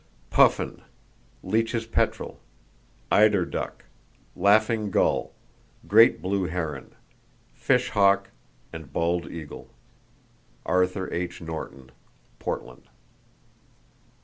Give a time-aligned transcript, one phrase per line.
[0.31, 0.81] Puffin,
[1.43, 2.39] Leach's petrel,
[3.11, 3.85] eider duck,
[4.35, 5.31] laughing gull,
[5.87, 6.95] great blue heron,
[7.53, 8.31] fish hawk
[8.73, 11.39] and bald eagle.—(Arthur H.
[11.39, 11.91] Norton,
[12.39, 12.89] Portland.)